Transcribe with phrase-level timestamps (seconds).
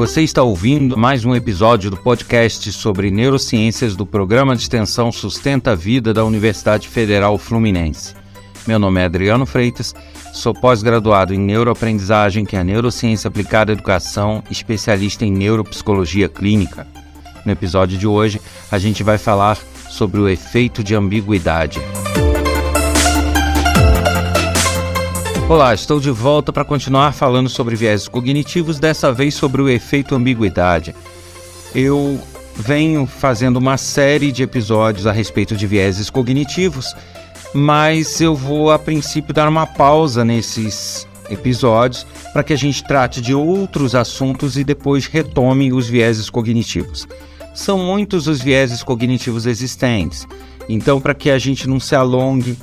[0.00, 5.72] Você está ouvindo mais um episódio do podcast sobre neurociências do programa de extensão Sustenta
[5.72, 8.14] a Vida da Universidade Federal Fluminense.
[8.66, 9.94] Meu nome é Adriano Freitas,
[10.32, 16.86] sou pós-graduado em neuroaprendizagem, que é a neurociência aplicada à educação, especialista em neuropsicologia clínica.
[17.44, 18.40] No episódio de hoje,
[18.72, 19.58] a gente vai falar
[19.90, 21.78] sobre o efeito de ambiguidade.
[25.50, 30.14] Olá, estou de volta para continuar falando sobre viéses cognitivos, dessa vez sobre o efeito
[30.14, 30.94] ambiguidade.
[31.74, 32.20] Eu
[32.54, 36.94] venho fazendo uma série de episódios a respeito de vieses cognitivos,
[37.52, 43.20] mas eu vou a princípio dar uma pausa nesses episódios para que a gente trate
[43.20, 47.08] de outros assuntos e depois retome os vieses cognitivos.
[47.56, 50.28] São muitos os vieses cognitivos existentes,
[50.68, 52.56] então para que a gente não se alongue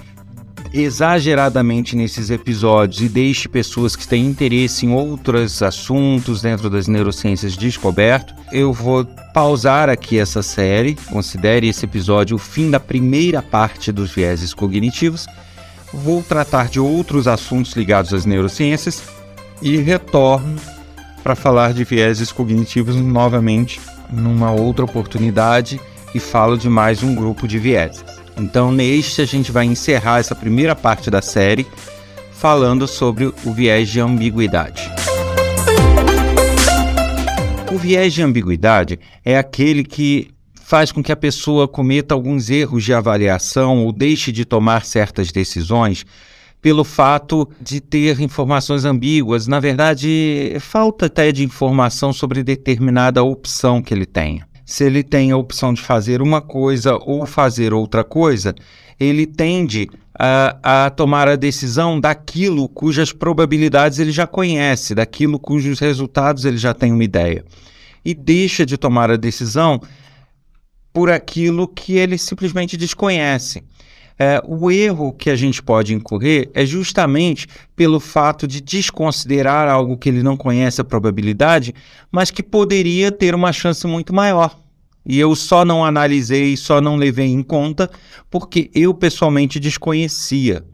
[0.73, 7.55] exageradamente nesses episódios e deixe pessoas que têm interesse em outros assuntos dentro das neurociências
[7.55, 10.95] descoberto, eu vou pausar aqui essa série.
[11.09, 15.27] Considere esse episódio o fim da primeira parte dos vieses cognitivos.
[15.93, 19.03] Vou tratar de outros assuntos ligados às neurociências
[19.61, 20.55] e retorno
[21.23, 23.79] para falar de vieses cognitivos novamente
[24.11, 25.79] numa outra oportunidade
[26.13, 28.03] e falo de mais um grupo de vieses.
[28.39, 31.65] Então, neste, a gente vai encerrar essa primeira parte da série
[32.31, 34.91] falando sobre o viés de ambiguidade.
[37.73, 42.83] O viés de ambiguidade é aquele que faz com que a pessoa cometa alguns erros
[42.83, 46.05] de avaliação ou deixe de tomar certas decisões
[46.61, 49.47] pelo fato de ter informações ambíguas.
[49.47, 55.31] Na verdade, falta até de informação sobre determinada opção que ele tenha se ele tem
[55.31, 58.53] a opção de fazer uma coisa ou fazer outra coisa,
[58.99, 65.79] ele tende a, a, tomar a decisão daquilo cujas probabilidades ele já conhece, daquilo cujos
[65.79, 67.45] resultados ele já tem uma ideia.
[68.03, 69.79] E deixa de tomar a decisão
[70.91, 73.63] por aquilo que ele simplesmente desconhece.
[74.19, 79.97] É, o erro que a gente pode incorrer é justamente pelo fato de desconsiderar algo
[79.97, 81.73] que ele não conhece a probabilidade,
[82.11, 84.57] mas que poderia ter uma chance muito maior.
[85.05, 87.89] E eu só não analisei, só não levei em conta,
[88.29, 90.65] porque eu pessoalmente desconhecia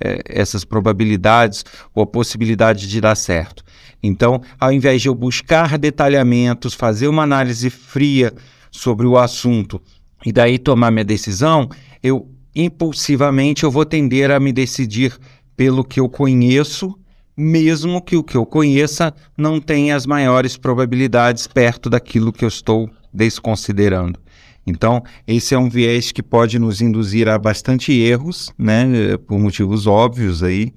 [0.00, 3.64] é, essas probabilidades ou a possibilidade de dar certo.
[4.02, 8.32] Então, ao invés de eu buscar detalhamentos, fazer uma análise fria
[8.70, 9.80] sobre o assunto
[10.24, 11.68] e daí tomar minha decisão,
[12.02, 15.16] eu impulsivamente eu vou tender a me decidir
[15.56, 16.98] pelo que eu conheço,
[17.36, 22.48] mesmo que o que eu conheça não tenha as maiores probabilidades perto daquilo que eu
[22.48, 24.18] estou desconsiderando.
[24.66, 29.86] Então, esse é um viés que pode nos induzir a bastante erros, né, por motivos
[29.86, 30.72] óbvios aí,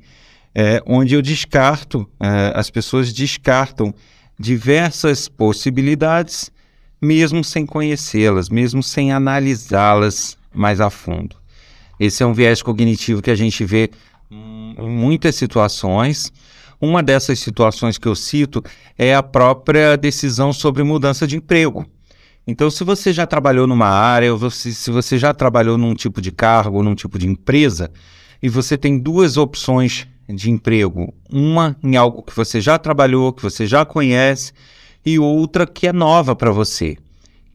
[0.56, 3.94] é, onde eu descarto, é, as pessoas descartam
[4.40, 6.52] diversas possibilidades,
[7.02, 11.43] mesmo sem conhecê-las, mesmo sem analisá-las mais a fundo.
[12.00, 13.90] Esse é um viés cognitivo que a gente vê
[14.32, 16.32] em muitas situações.
[16.82, 18.64] Uma dessas situações que eu cito
[18.98, 21.86] é a própria decisão sobre mudança de emprego.
[22.46, 26.32] Então, se você já trabalhou numa área, ou se você já trabalhou num tipo de
[26.32, 27.90] cargo, num tipo de empresa,
[28.42, 33.42] e você tem duas opções de emprego, uma em algo que você já trabalhou, que
[33.42, 34.52] você já conhece,
[35.06, 36.98] e outra que é nova para você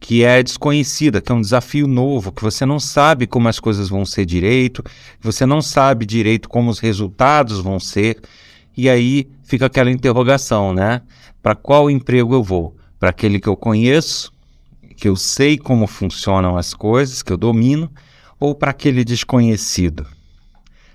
[0.01, 3.89] que é desconhecida, que é um desafio novo, que você não sabe como as coisas
[3.89, 4.83] vão ser direito,
[5.21, 8.21] você não sabe direito como os resultados vão ser,
[8.77, 11.03] e aí fica aquela interrogação, né?
[11.43, 12.77] Para qual emprego eu vou?
[12.99, 14.33] Para aquele que eu conheço,
[14.97, 17.91] que eu sei como funcionam as coisas, que eu domino,
[18.39, 20.07] ou para aquele desconhecido?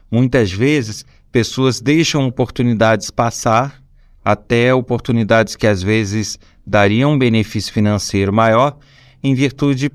[0.09, 3.81] Muitas vezes, pessoas deixam oportunidades passar,
[4.23, 8.77] até oportunidades que às vezes dariam um benefício financeiro maior,
[9.23, 9.91] em virtude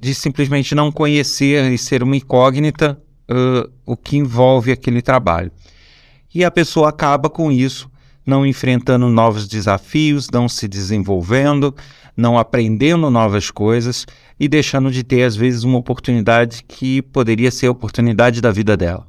[0.00, 2.98] de simplesmente não conhecer e ser uma incógnita
[3.30, 5.52] uh, o que envolve aquele trabalho.
[6.34, 7.90] E a pessoa acaba com isso,
[8.24, 11.74] não enfrentando novos desafios, não se desenvolvendo,
[12.16, 14.06] não aprendendo novas coisas
[14.38, 18.76] e deixando de ter, às vezes, uma oportunidade que poderia ser a oportunidade da vida
[18.76, 19.06] dela.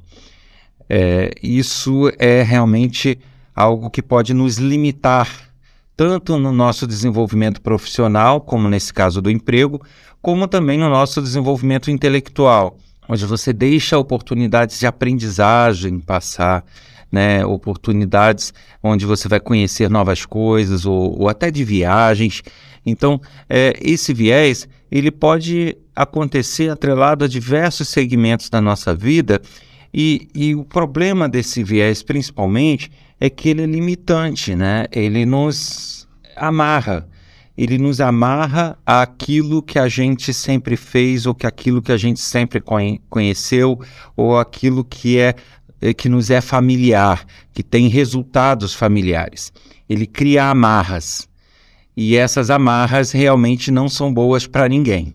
[0.88, 3.18] É, isso é realmente
[3.54, 5.51] algo que pode nos limitar
[5.96, 9.80] tanto no nosso desenvolvimento profissional, como nesse caso do emprego,
[10.20, 12.78] como também no nosso desenvolvimento intelectual,
[13.08, 16.64] onde você deixa oportunidades de aprendizagem passar,
[17.10, 22.42] né, oportunidades onde você vai conhecer novas coisas ou, ou até de viagens.
[22.86, 29.42] Então, é, esse viés ele pode acontecer atrelado a diversos segmentos da nossa vida
[29.92, 32.90] e, e o problema desse viés, principalmente,
[33.24, 34.86] é que ele é limitante, né?
[34.90, 37.08] Ele nos amarra.
[37.56, 42.18] ele nos amarra àquilo que a gente sempre fez, ou que aquilo que a gente
[42.18, 42.60] sempre
[43.08, 43.78] conheceu,
[44.16, 45.36] ou aquilo que é
[45.80, 49.52] eh, que nos é familiar, que tem resultados familiares.
[49.88, 51.28] Ele cria amarras.
[51.96, 55.14] E essas amarras realmente não são boas para ninguém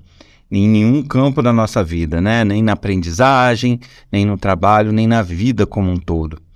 [0.49, 2.45] em nenhum campo da nossa vida, né?
[2.45, 6.46] Nem na aprendizagem, nem no trabalho, nem na vida como um todo.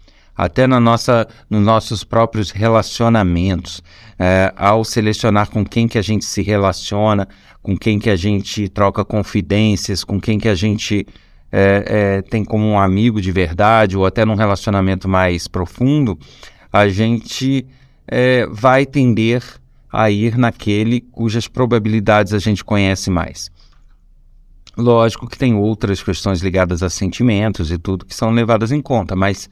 [0.41, 3.79] Até na nossa, nos nossos próprios relacionamentos,
[4.17, 7.27] é, ao selecionar com quem que a gente se relaciona,
[7.61, 11.05] com quem que a gente troca confidências, com quem que a gente
[11.51, 16.17] é, é, tem como um amigo de verdade, ou até num relacionamento mais profundo,
[16.73, 17.63] a gente
[18.07, 19.43] é, vai tender
[19.93, 23.51] a ir naquele cujas probabilidades a gente conhece mais.
[24.75, 29.15] Lógico que tem outras questões ligadas a sentimentos e tudo que são levadas em conta,
[29.15, 29.47] mas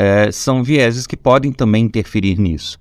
[0.00, 2.78] é, são vieses que podem também interferir nisso.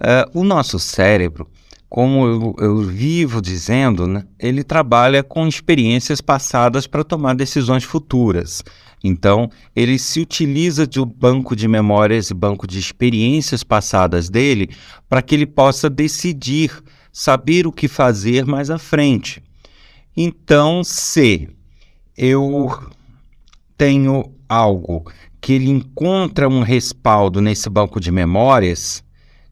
[0.00, 1.48] É, o nosso cérebro,
[1.88, 8.62] como eu, eu vivo dizendo, né, ele trabalha com experiências passadas para tomar decisões futuras.
[9.02, 14.70] Então, ele se utiliza do banco de memórias e banco de experiências passadas dele
[15.08, 16.70] para que ele possa decidir,
[17.12, 19.42] saber o que fazer mais à frente.
[20.16, 21.48] Então, se
[22.16, 22.70] eu
[23.76, 25.04] tenho algo
[25.46, 29.04] que ele encontra um respaldo nesse banco de memórias,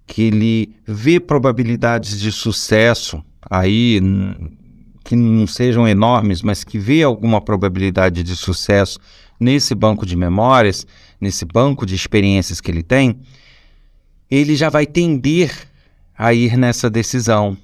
[0.04, 4.00] que ele vê probabilidades de sucesso aí
[5.04, 8.98] que não sejam enormes, mas que vê alguma probabilidade de sucesso
[9.38, 10.84] nesse banco de memórias,
[11.20, 13.20] nesse banco de experiências que ele tem,
[14.28, 15.52] ele já vai tender
[16.18, 17.56] a ir nessa decisão.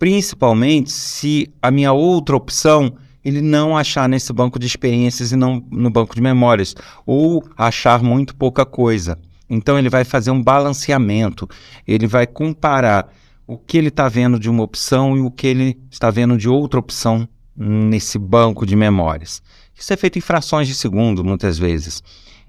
[0.00, 2.92] Principalmente se a minha outra opção
[3.24, 6.74] ele não achar nesse banco de experiências e não no banco de memórias,
[7.06, 9.18] ou achar muito pouca coisa.
[9.48, 11.48] Então ele vai fazer um balanceamento,
[11.86, 13.12] ele vai comparar
[13.46, 16.48] o que ele está vendo de uma opção e o que ele está vendo de
[16.48, 19.42] outra opção nesse banco de memórias.
[19.78, 22.02] Isso é feito em frações de segundo, muitas vezes.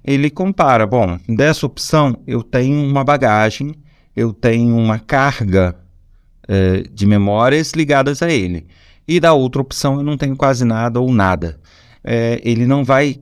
[0.04, 3.76] Ele compara, bom, dessa opção eu tenho uma bagagem,
[4.16, 5.76] eu tenho uma carga
[6.44, 8.68] uh, de memórias ligadas a ele.
[9.08, 11.60] E da outra opção eu não tenho quase nada ou nada.
[12.04, 13.20] É, ele não vai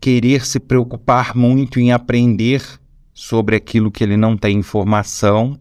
[0.00, 2.62] querer se preocupar muito em aprender
[3.12, 5.58] sobre aquilo que ele não tem informação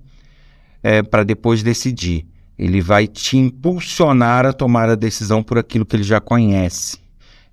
[0.82, 2.26] é, para depois decidir.
[2.58, 7.00] Ele vai te impulsionar a tomar a decisão por aquilo que ele já conhece.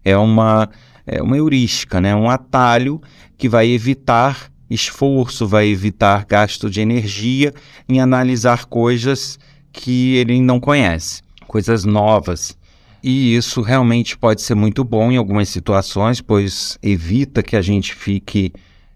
[0.04, 0.68] É uma,
[1.06, 2.14] é uma heurística, né?
[2.14, 3.00] um atalho
[3.36, 7.52] que vai evitar esforço, vai evitar gasto de energia
[7.88, 9.38] em analisar coisas
[9.72, 12.56] que ele não conhece, coisas novas.
[13.02, 17.92] E isso realmente pode ser muito bom em algumas situações, pois evita que a gente
[17.92, 18.52] fique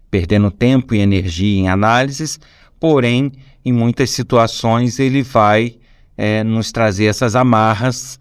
[0.09, 2.39] perdendo tempo e energia em análises,
[2.79, 3.33] porém,
[3.65, 5.75] em muitas situações, ele vai
[6.17, 8.17] é, nos trazer essas amarras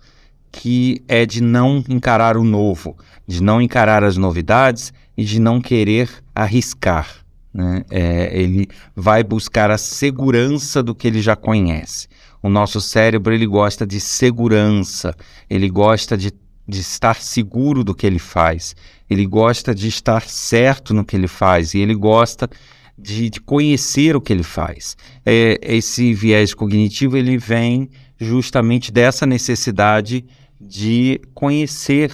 [0.51, 2.97] que é de não encarar o novo,
[3.29, 7.24] de não encarar as novidades e de não querer arriscar.
[7.55, 7.85] Né?
[7.89, 8.67] É, ele
[8.97, 12.09] vai buscar a segurança do que ele já conhece.
[12.43, 15.15] O nosso cérebro ele gosta de segurança,
[15.49, 16.33] ele gosta de,
[16.67, 18.75] de estar seguro do que ele faz,
[19.09, 22.51] ele gosta de estar certo no que ele faz e ele gosta
[22.99, 24.97] de, de conhecer o que ele faz.
[25.25, 30.25] É, esse viés cognitivo ele vem justamente dessa necessidade
[30.61, 32.13] de conhecer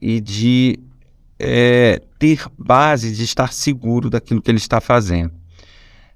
[0.00, 0.78] e de
[1.40, 5.32] é, ter base de estar seguro daquilo que ele está fazendo.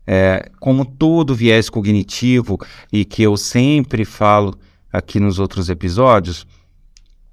[0.06, 2.58] É, como todo viés cognitivo,
[2.92, 4.54] e que eu sempre falo
[4.92, 6.46] aqui nos outros episódios,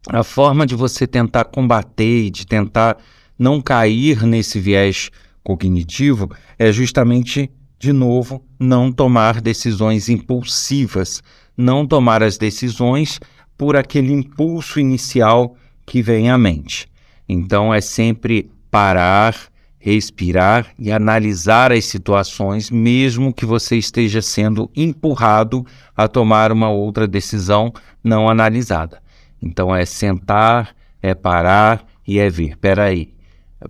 [0.08, 2.98] a forma de você tentar combater e de tentar
[3.38, 5.12] não cair nesse viés
[5.44, 11.22] cognitivo é justamente, de novo, não tomar decisões impulsivas,
[11.58, 13.20] não tomar as decisões
[13.58, 15.56] por aquele impulso inicial
[15.86, 16.91] que vem à mente.
[17.34, 19.34] Então é sempre parar,
[19.80, 27.08] respirar e analisar as situações, mesmo que você esteja sendo empurrado a tomar uma outra
[27.08, 27.72] decisão
[28.04, 29.02] não analisada.
[29.42, 32.58] Então é sentar, é parar e é ver.
[32.82, 33.14] Aí.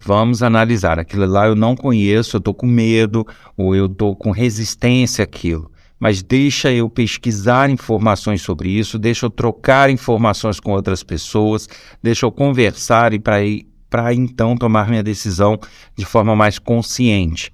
[0.03, 0.97] Vamos analisar.
[0.97, 5.71] Aquilo lá eu não conheço, eu estou com medo ou eu estou com resistência àquilo
[6.01, 11.69] mas deixa eu pesquisar informações sobre isso, deixa eu trocar informações com outras pessoas,
[12.01, 15.59] deixa eu conversar e para então tomar minha decisão
[15.95, 17.53] de forma mais consciente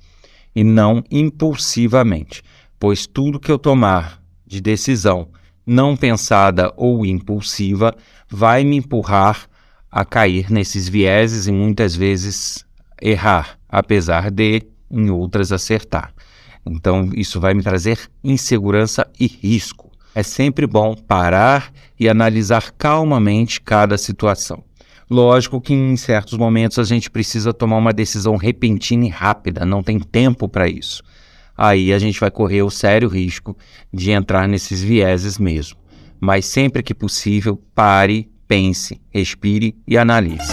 [0.56, 2.42] e não impulsivamente,
[2.80, 5.28] pois tudo que eu tomar de decisão
[5.66, 7.94] não pensada ou impulsiva
[8.30, 9.46] vai me empurrar
[9.92, 12.66] a cair nesses vieses e muitas vezes
[13.02, 16.14] errar, apesar de em outras acertar.
[16.72, 19.88] Então, isso vai me trazer insegurança e risco.
[20.16, 24.64] é sempre bom parar e analisar calmamente cada situação.
[25.10, 29.84] Lógico que em certos momentos a gente precisa tomar uma decisão repentina e rápida, não
[29.84, 31.04] tem tempo para isso.
[31.56, 33.56] Aí a gente vai correr o sério risco
[33.94, 35.78] de entrar nesses vieses mesmo.
[36.20, 40.52] Mas sempre que possível, pare, pense, respire e analise.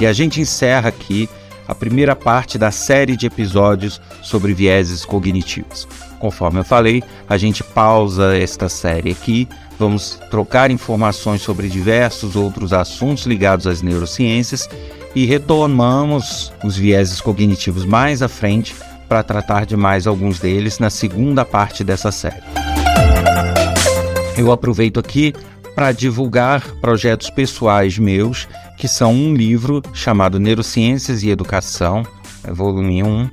[0.00, 1.28] E a gente encerra aqui
[1.66, 5.86] a primeira parte da série de episódios sobre vieses cognitivos.
[6.18, 12.72] Conforme eu falei, a gente pausa esta série aqui, vamos trocar informações sobre diversos outros
[12.72, 14.68] assuntos ligados às neurociências
[15.14, 18.74] e retomamos os vieses cognitivos mais à frente
[19.08, 22.42] para tratar de mais alguns deles na segunda parte dessa série.
[24.36, 25.32] Eu aproveito aqui
[25.74, 32.04] para divulgar projetos pessoais meus, que são um livro chamado Neurociências e Educação,
[32.52, 33.30] volume 1,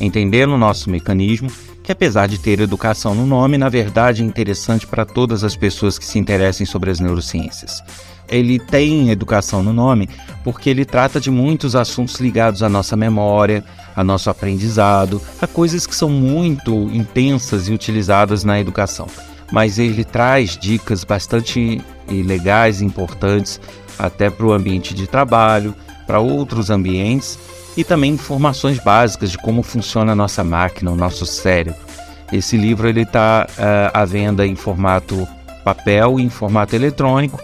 [0.00, 1.50] Entendendo o Nosso Mecanismo,
[1.82, 5.98] que apesar de ter educação no nome, na verdade é interessante para todas as pessoas
[5.98, 7.82] que se interessem sobre as neurociências.
[8.28, 10.08] Ele tem educação no nome
[10.44, 13.64] porque ele trata de muitos assuntos ligados à nossa memória,
[13.96, 19.06] a nosso aprendizado, a coisas que são muito intensas e utilizadas na educação
[19.52, 23.60] mas ele traz dicas bastante legais e importantes
[23.98, 25.74] até para o ambiente de trabalho,
[26.06, 27.38] para outros ambientes
[27.76, 31.80] e também informações básicas de como funciona a nossa máquina, o nosso cérebro.
[32.32, 35.28] Esse livro ele está uh, à venda em formato
[35.64, 37.40] papel e em formato eletrônico.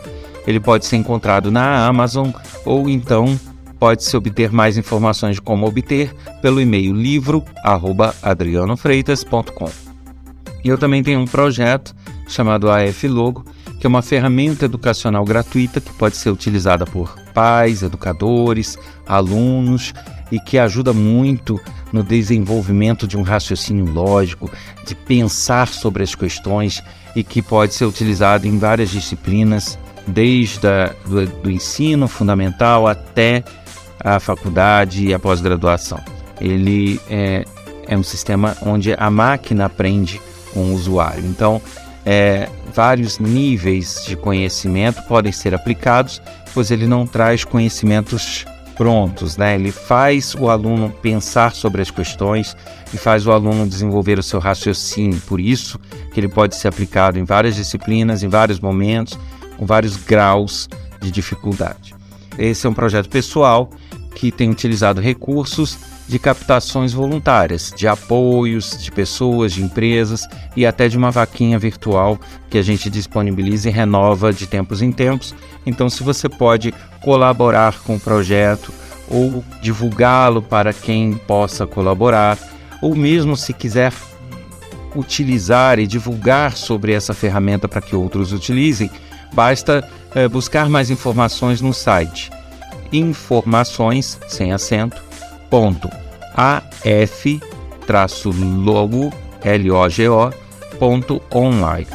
[0.47, 2.31] Ele pode ser encontrado na Amazon
[2.65, 3.39] ou então
[3.79, 9.94] pode-se obter mais informações de como obter pelo e-mail livro@adrianofreitas.com.
[10.65, 11.95] E eu também tenho um projeto
[12.27, 13.45] chamado AF Logo,
[13.79, 19.93] que é uma ferramenta educacional gratuita que pode ser utilizada por pais, educadores, alunos
[20.33, 21.61] e que ajuda muito
[21.93, 24.51] no desenvolvimento de um raciocínio lógico,
[24.87, 26.83] de pensar sobre as questões
[27.15, 33.45] e que pode ser utilizado em várias disciplinas, desde a, do, do ensino fundamental até
[34.01, 36.01] a faculdade e a pós-graduação.
[36.41, 37.45] Ele é,
[37.87, 40.21] é um sistema onde a máquina aprende
[40.55, 41.27] com o usuário.
[41.27, 41.61] Então,
[42.07, 46.23] é, vários níveis de conhecimento podem ser aplicados,
[46.55, 48.47] pois ele não traz conhecimentos
[48.77, 49.55] prontos, né?
[49.55, 52.57] Ele faz o aluno pensar sobre as questões
[52.93, 55.21] e faz o aluno desenvolver o seu raciocínio.
[55.27, 55.79] Por isso
[56.13, 59.19] que ele pode ser aplicado em várias disciplinas, em vários momentos,
[59.57, 60.69] com vários graus
[61.01, 61.95] de dificuldade.
[62.39, 63.71] Esse é um projeto pessoal
[64.15, 70.89] que tem utilizado recursos de captações voluntárias, de apoios de pessoas, de empresas e até
[70.89, 72.19] de uma vaquinha virtual
[72.51, 75.35] que a gente disponibiliza e renova de tempos em tempos.
[75.65, 78.73] Então, se você pode colaborar com o projeto
[79.09, 82.39] ou divulgá-lo para quem possa colaborar,
[82.83, 83.93] ou mesmo se quiser
[84.95, 88.91] utilizar e divulgar sobre essa ferramenta para que outros utilizem,
[89.33, 92.31] basta é, buscar mais informações no site
[92.93, 95.03] informações sem acento
[95.55, 95.89] ponto
[96.35, 96.65] af
[97.87, 99.13] traço logo
[99.63, 100.35] logo
[100.81, 101.87] ponto online.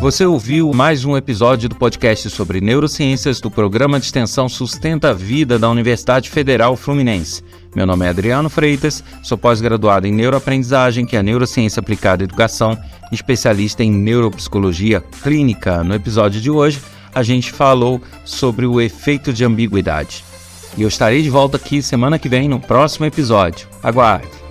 [0.00, 5.12] Você ouviu mais um episódio do podcast sobre neurociências do programa de extensão Sustenta a
[5.12, 7.42] Vida da Universidade Federal Fluminense.
[7.74, 12.78] Meu nome é Adriano Freitas, sou pós-graduado em neuroaprendizagem, que é neurociência aplicada à educação,
[13.10, 15.82] especialista em neuropsicologia clínica.
[15.82, 16.80] No episódio de hoje,
[17.14, 20.24] a gente falou sobre o efeito de ambiguidade.
[20.76, 23.68] E eu estarei de volta aqui semana que vem no próximo episódio.
[23.82, 24.43] Aguarde!